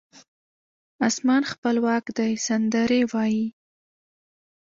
[1.07, 3.47] اسمان خپلواک دی سندرې وایې